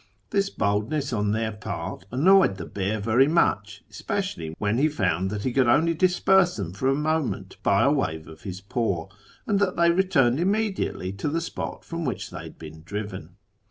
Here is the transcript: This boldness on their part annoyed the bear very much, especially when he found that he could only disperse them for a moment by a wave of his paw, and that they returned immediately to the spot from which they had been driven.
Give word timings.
This 0.31 0.49
boldness 0.49 1.13
on 1.13 1.29
their 1.31 1.51
part 1.51 2.05
annoyed 2.11 2.57
the 2.57 2.65
bear 2.65 2.99
very 2.99 3.27
much, 3.27 3.83
especially 3.91 4.55
when 4.57 4.79
he 4.79 4.89
found 4.89 5.29
that 5.29 5.43
he 5.43 5.53
could 5.53 5.67
only 5.69 5.93
disperse 5.93 6.55
them 6.55 6.73
for 6.73 6.87
a 6.89 6.95
moment 6.95 7.57
by 7.61 7.83
a 7.83 7.91
wave 7.91 8.27
of 8.27 8.41
his 8.41 8.61
paw, 8.61 9.09
and 9.45 9.59
that 9.59 9.75
they 9.75 9.91
returned 9.91 10.39
immediately 10.39 11.11
to 11.13 11.29
the 11.29 11.39
spot 11.39 11.85
from 11.85 12.03
which 12.03 12.31
they 12.31 12.41
had 12.41 12.57
been 12.57 12.81
driven. 12.81 13.35